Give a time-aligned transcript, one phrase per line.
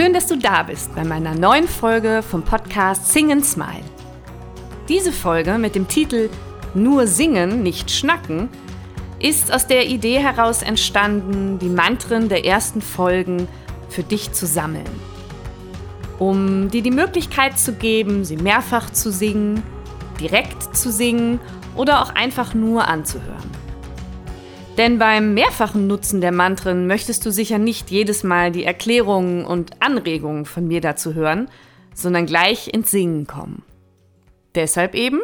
[0.00, 3.84] Schön, dass du da bist bei meiner neuen Folge vom Podcast Sing and Smile.
[4.88, 6.30] Diese Folge mit dem Titel
[6.72, 8.48] Nur singen, nicht schnacken
[9.18, 13.46] ist aus der Idee heraus entstanden, die Mantren der ersten Folgen
[13.90, 14.88] für dich zu sammeln.
[16.18, 19.62] Um dir die Möglichkeit zu geben, sie mehrfach zu singen,
[20.18, 21.40] direkt zu singen
[21.76, 23.49] oder auch einfach nur anzuhören.
[24.80, 29.82] Denn beim mehrfachen Nutzen der Mantren möchtest du sicher nicht jedes Mal die Erklärungen und
[29.82, 31.50] Anregungen von mir dazu hören,
[31.92, 33.62] sondern gleich ins Singen kommen.
[34.54, 35.20] Deshalb eben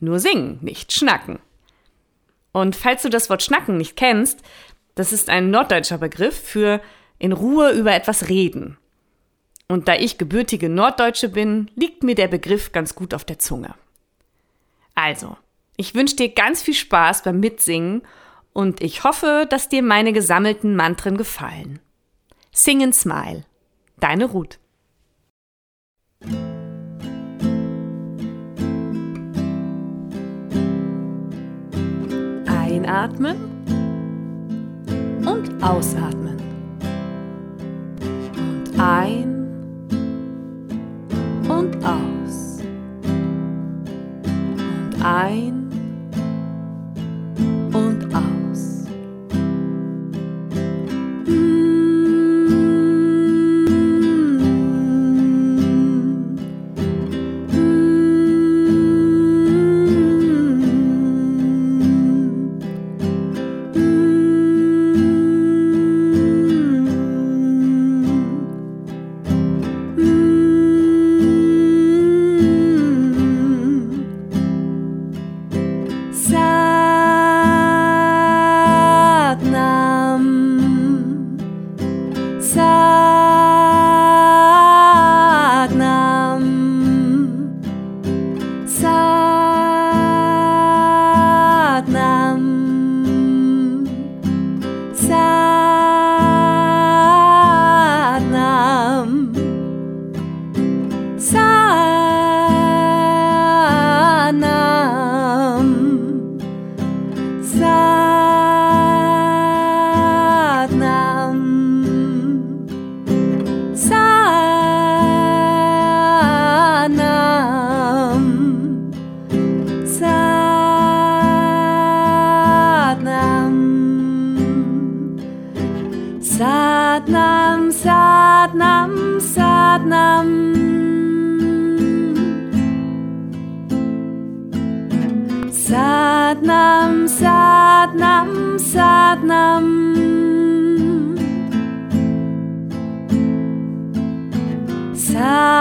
[0.00, 1.38] nur singen, nicht schnacken.
[2.50, 4.42] Und falls du das Wort schnacken nicht kennst,
[4.96, 6.80] das ist ein norddeutscher Begriff für
[7.20, 8.78] in Ruhe über etwas reden.
[9.68, 13.76] Und da ich gebürtige Norddeutsche bin, liegt mir der Begriff ganz gut auf der Zunge.
[14.96, 15.36] Also,
[15.76, 18.02] ich wünsche dir ganz viel Spaß beim Mitsingen
[18.58, 21.78] und ich hoffe, dass dir meine gesammelten Mantren gefallen.
[22.50, 23.44] Sing and Smile.
[24.00, 24.58] Deine Ruth.
[32.48, 33.36] Einatmen
[35.24, 36.38] und ausatmen.
[38.40, 39.46] Und ein
[41.48, 42.58] und aus.
[43.04, 45.67] Und ein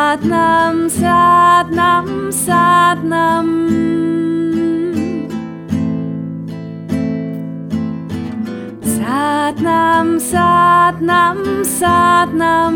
[0.08, 3.48] Satnam, Satnam, Satnam.
[8.96, 12.76] Satnam, Satnam, Satnam.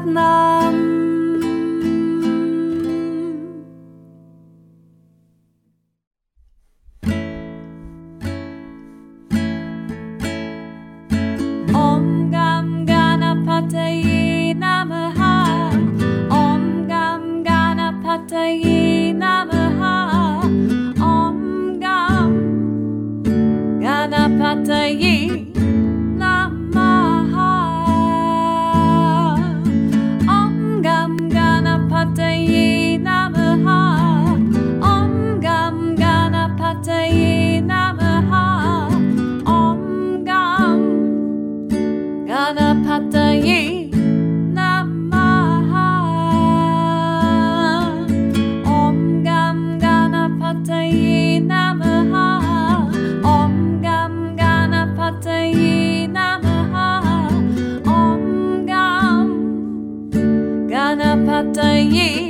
[0.00, 0.99] Vietnam.
[61.60, 62.29] 在意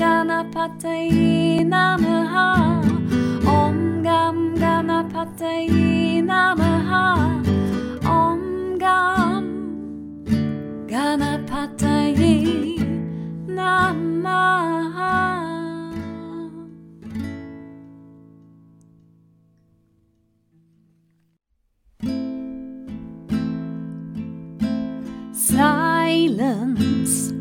[0.00, 2.48] Ganapataye Namaha.
[3.58, 7.04] Om Gam Ganapataye Namaha.
[8.04, 8.42] Om
[8.78, 9.44] Gam
[10.92, 12.34] Ganapataye
[13.46, 15.16] Namaha.
[25.80, 27.32] Silence.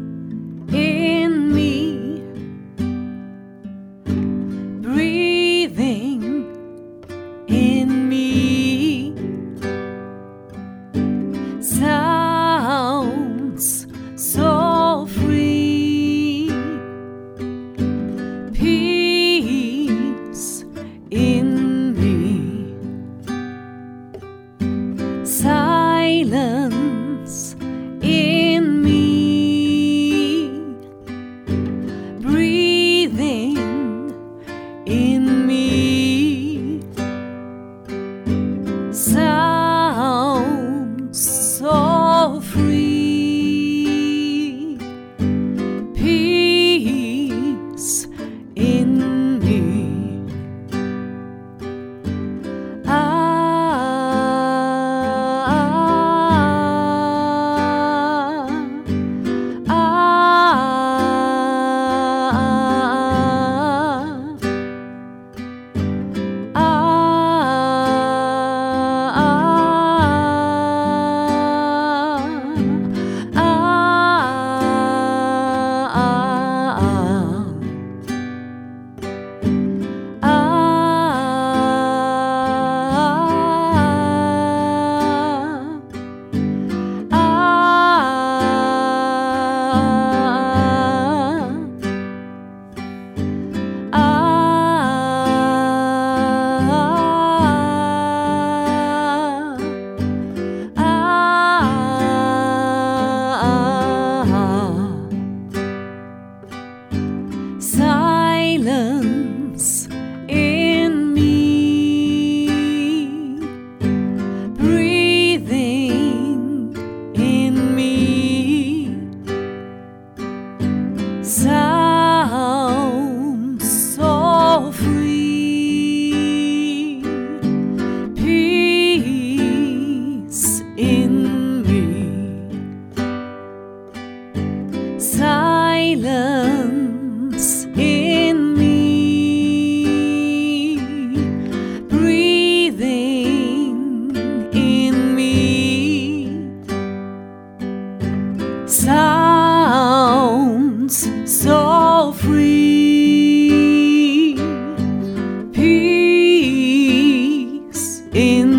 [158.19, 158.58] in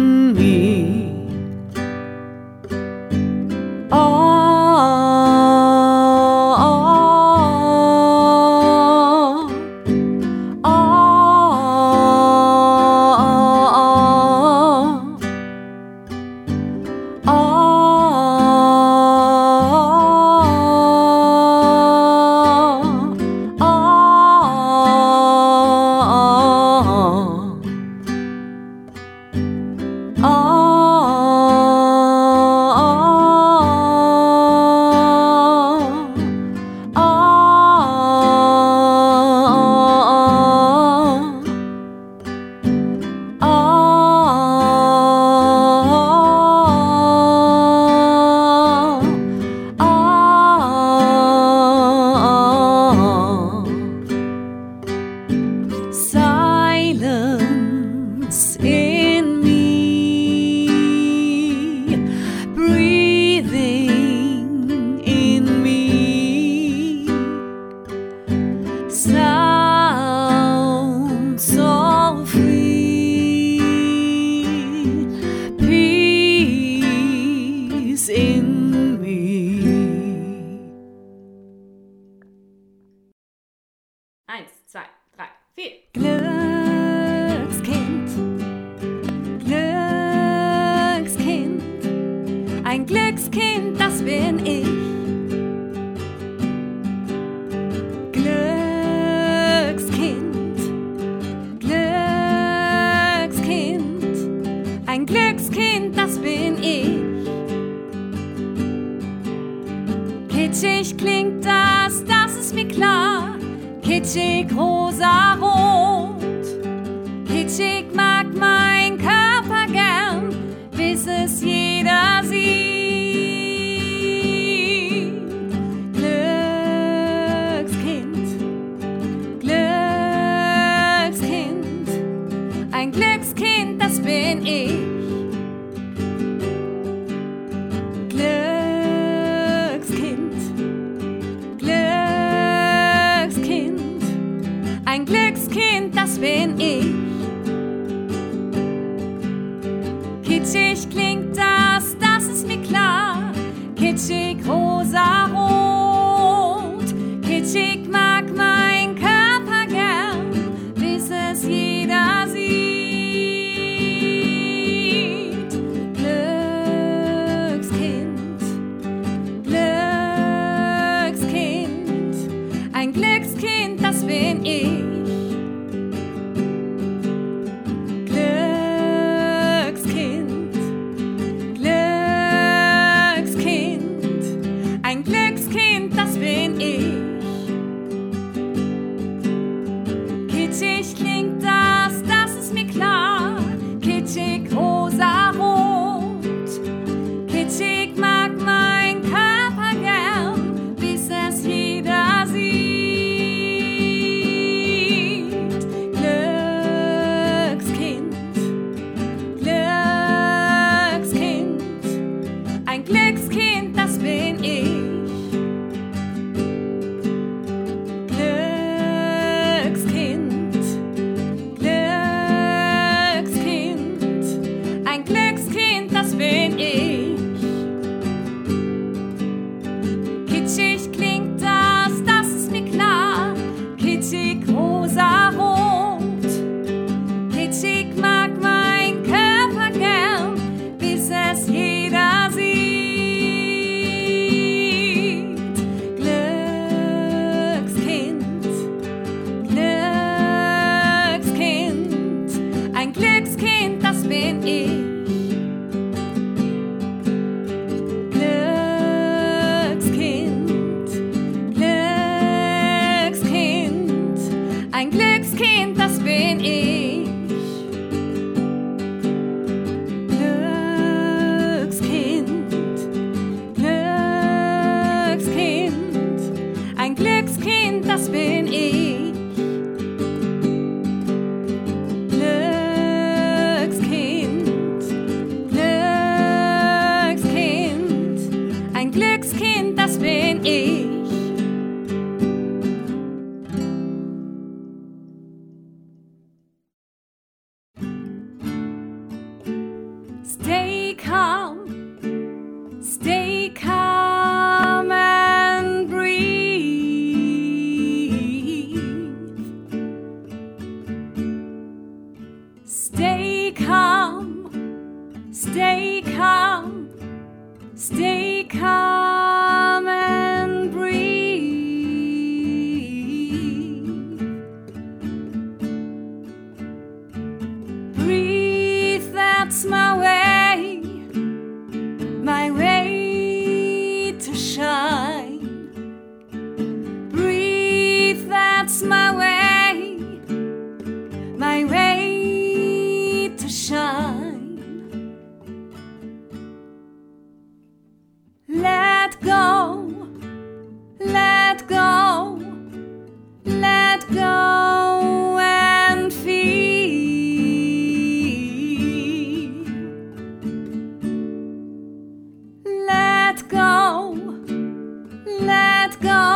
[365.91, 366.30] let go,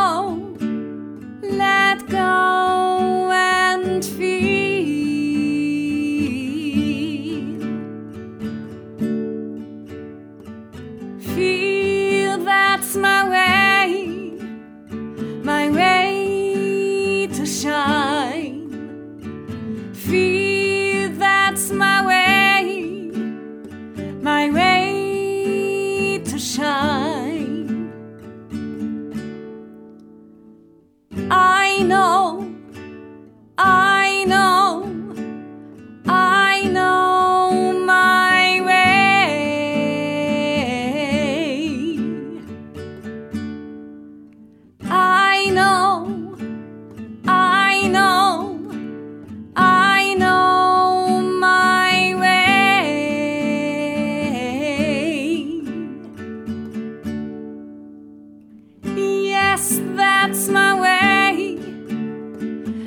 [59.55, 61.55] Yes, that's my way,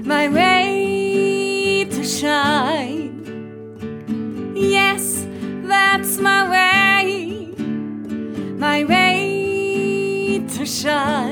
[0.05, 3.25] my way to shine.
[4.55, 5.27] Yes,
[5.65, 7.55] that's my way,
[8.59, 11.28] my way to shine.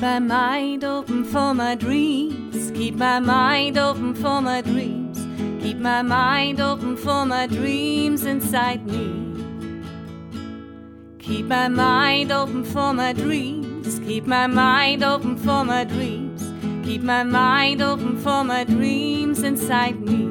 [0.00, 2.70] My mind open for my dreams.
[2.70, 5.18] Keep my mind open for my dreams.
[5.62, 9.08] Keep my mind open for my dreams inside me.
[11.18, 13.98] Keep my mind open for my dreams.
[14.00, 16.42] Keep my mind open for my dreams.
[16.86, 20.22] Keep my mind open for my dreams inside me.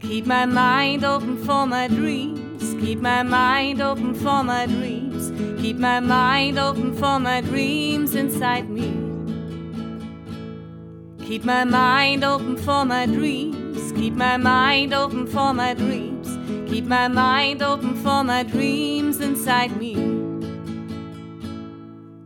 [0.00, 2.74] Keep my mind open for my dreams.
[2.80, 5.17] Keep my mind open for my dreams.
[5.60, 8.88] Keep my mind open for my dreams inside me.
[11.24, 13.92] Keep my mind open for my dreams.
[13.92, 16.28] Keep my mind open for my dreams.
[16.68, 19.94] Keep my mind open for my dreams inside me.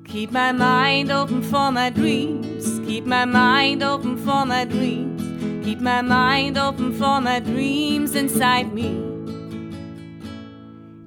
[0.05, 2.79] Keep my mind open for my dreams.
[2.87, 5.64] Keep my mind open for my dreams.
[5.64, 9.12] Keep my mind open for my dreams inside me.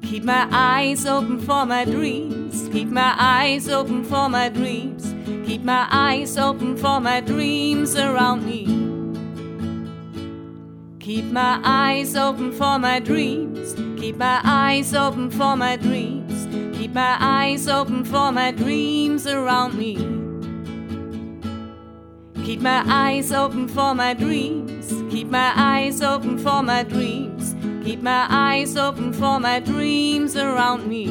[0.06, 2.70] Keep my eyes open for my dreams.
[2.72, 5.16] Keep my eyes open for my dreams.
[5.48, 8.66] Keep my eyes open for my dreams around me.
[11.00, 13.74] Keep my eyes open for my dreams.
[14.00, 16.48] Keep my eyes open for my dreams.
[16.78, 19.96] Keep my eyes open for my dreams around me.
[22.46, 24.94] Keep my eyes open for my dreams.
[25.12, 27.35] Keep my eyes open for my dreams.
[27.86, 31.06] Keep my eyes open for my dreams around me.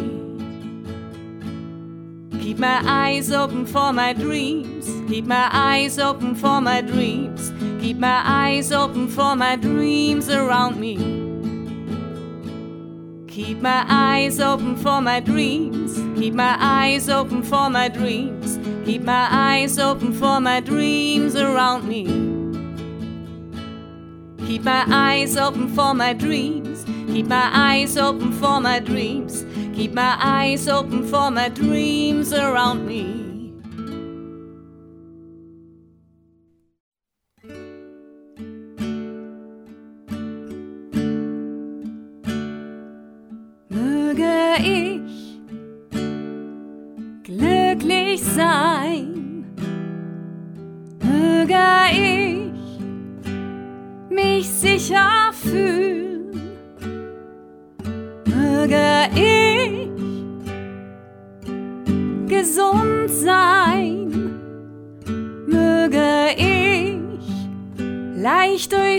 [2.42, 4.90] Keep my eyes open for my dreams.
[5.08, 7.52] Keep my eyes open for my dreams.
[7.80, 10.96] Keep my eyes open for my dreams around me.
[13.28, 15.96] Keep my eyes open for my dreams.
[16.18, 18.58] Keep my eyes open for my dreams.
[18.84, 22.43] Keep my eyes open for my dreams around me.
[24.46, 26.84] Keep my eyes open for my dreams.
[27.06, 29.46] Keep my eyes open for my dreams.
[29.74, 33.23] Keep my eyes open for my dreams around me.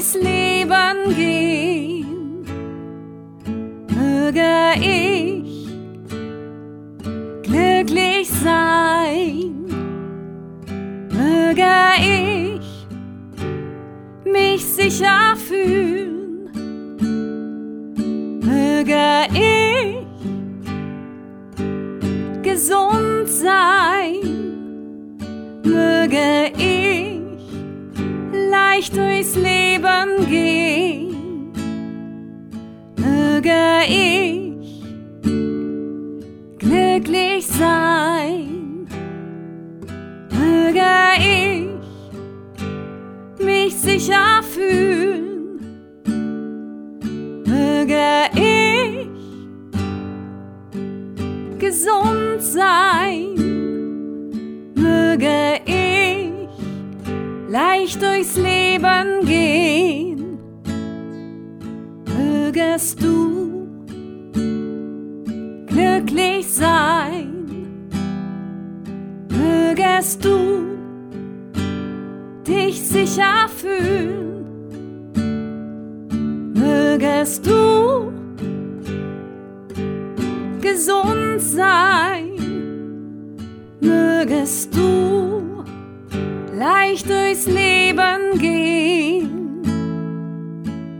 [0.05, 2.45] Durchs Leben gehen,
[3.89, 5.67] möge ich
[7.43, 9.65] glücklich sein,
[11.09, 12.87] möge ich
[14.31, 16.49] mich sicher fühlen,
[18.41, 20.05] möge ich
[22.43, 24.19] gesund sein,
[25.63, 27.05] möge ich
[28.51, 29.14] leicht durchs
[51.85, 53.35] gesund sein,
[54.75, 56.31] möge ich
[57.49, 60.39] leicht durchs Leben gehen,
[62.17, 63.67] mögest du
[65.67, 67.89] glücklich sein,
[69.29, 70.77] mögest du
[72.47, 74.45] dich sicher fühlen,
[76.53, 78.11] mögest du
[80.75, 82.31] gesund sein,
[83.79, 85.63] mögest du
[86.53, 89.61] leicht durchs Leben gehen,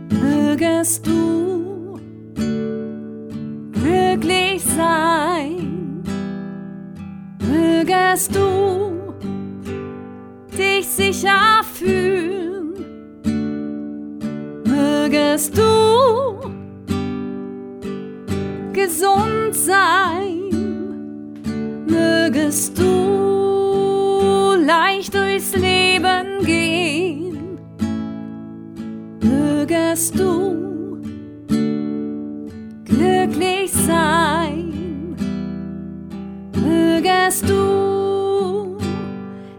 [0.08, 2.00] mögest du
[3.72, 6.02] glücklich sein,
[7.46, 9.12] mögest du
[10.56, 12.72] dich sicher fühlen,
[14.64, 16.35] mögest du
[18.86, 20.48] gesund sein,
[21.88, 27.58] mögest du leicht durchs Leben gehen,
[29.20, 31.02] mögest du
[32.84, 35.16] glücklich sein,
[36.54, 38.78] mögest du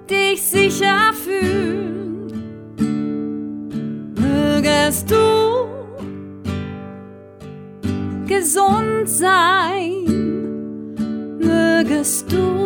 [0.09, 2.31] dich sicher fühlen,
[4.15, 5.27] mögest du
[8.25, 10.03] gesund sein,
[11.39, 12.56] mögest du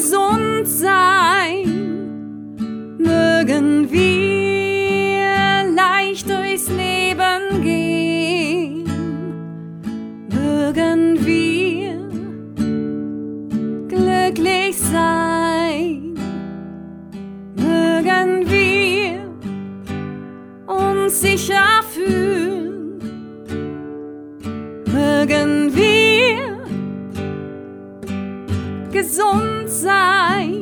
[0.00, 1.66] gesund sein,
[2.96, 8.84] mögen wir leicht durchs Leben gehen,
[10.30, 11.98] mögen wir
[13.88, 16.14] glücklich sein,
[17.56, 19.20] mögen wir
[20.66, 22.98] uns sicher fühlen,
[24.86, 25.89] mögen wir
[29.10, 30.59] gesund sein,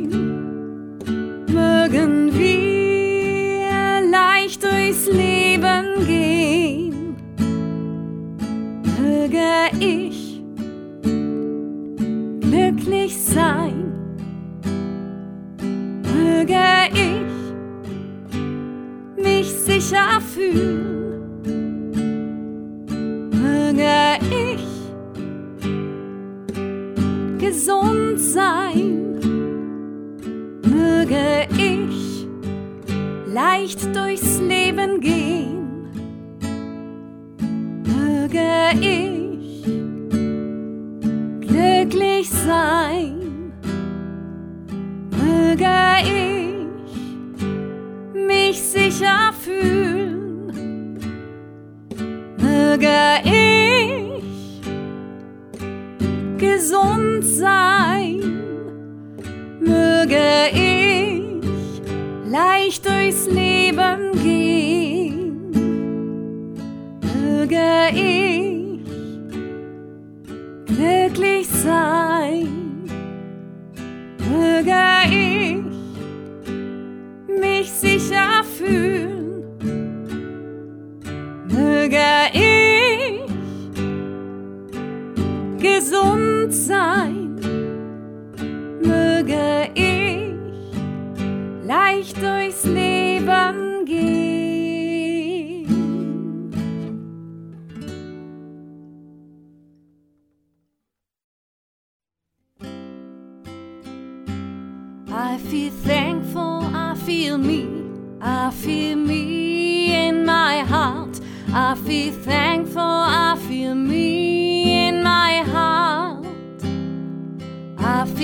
[56.38, 58.20] gesund sein,
[59.60, 61.82] möge ich
[62.30, 64.07] leicht durchs Leben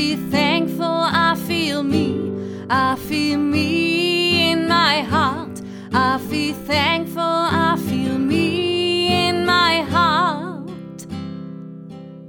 [0.05, 2.31] Feel thankful, I feel me,
[2.69, 5.63] I feel me in my heart.
[5.95, 11.07] I feel thankful, I feel me in my heart.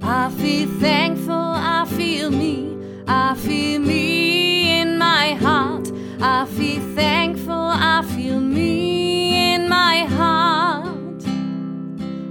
[0.00, 5.92] I feel thankful, I feel me, I feel me in my heart.
[6.18, 11.22] I feel thankful, I feel me in my heart.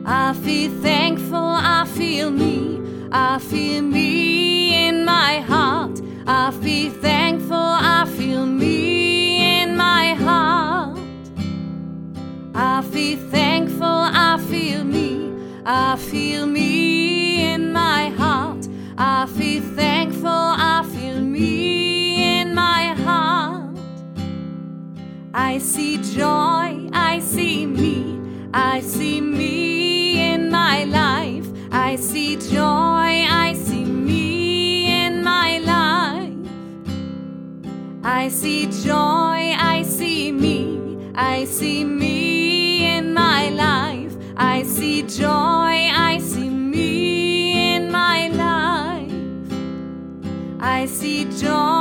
[0.08, 2.82] I feel thankful, I feel me,
[3.12, 4.25] I feel me.
[6.28, 10.98] I feel thankful, I feel me in my heart.
[12.56, 15.32] I feel thankful, I feel me.
[15.66, 18.68] I feel me in my heart.
[18.98, 23.78] I feel thankful, I feel me in my heart.
[25.32, 28.20] I see joy, I see me,
[28.52, 31.48] I see me in my life.
[31.72, 33.65] I see joy, I see
[38.26, 44.18] I see joy, I see me, I see me in my life.
[44.36, 49.12] I see joy, I see me in my life.
[50.60, 51.75] I see joy,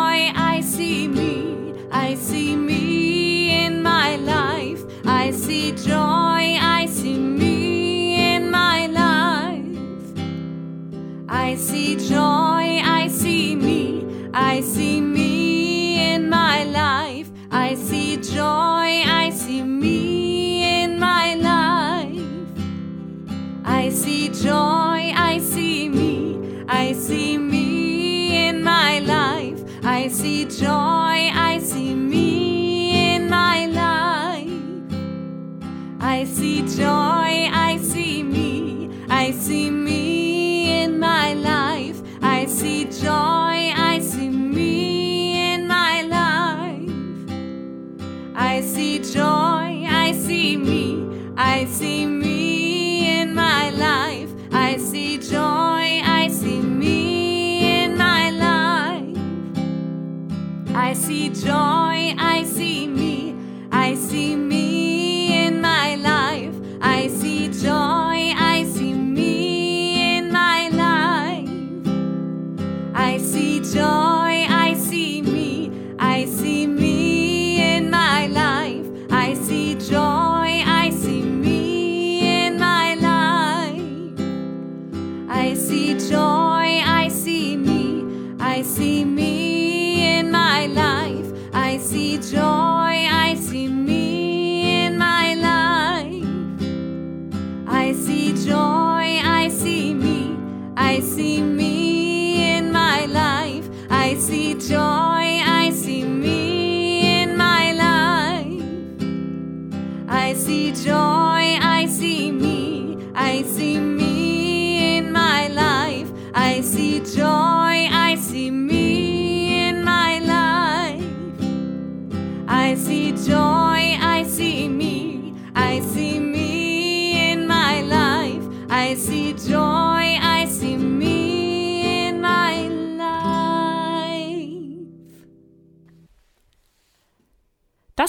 [104.55, 105.04] joy,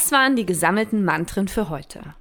[0.06, 2.14] Das waren die gesammelten Mantren für heute.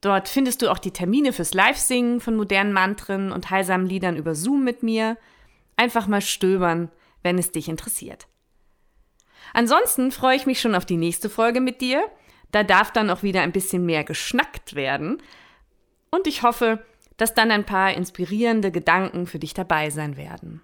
[0.01, 4.35] Dort findest du auch die Termine fürs Live-Singen von modernen Mantren und heilsamen Liedern über
[4.35, 5.19] Zoom mit mir.
[5.77, 6.91] Einfach mal stöbern,
[7.23, 8.27] wenn es dich interessiert.
[9.53, 12.03] Ansonsten freue ich mich schon auf die nächste Folge mit dir.
[12.51, 15.23] Da darf dann auch wieder ein bisschen mehr geschnackt werden.
[16.11, 16.85] Und ich hoffe,
[17.17, 20.63] dass dann ein paar inspirierende Gedanken für dich dabei sein werden.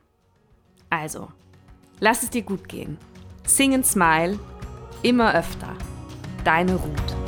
[0.91, 1.29] Also,
[2.01, 2.99] lass es dir gut gehen.
[3.45, 4.39] Sing and smile,
[5.03, 5.75] immer öfter.
[6.45, 7.26] Deine Ruth.